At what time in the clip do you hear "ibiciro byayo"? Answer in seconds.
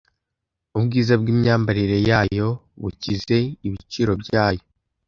3.67-4.63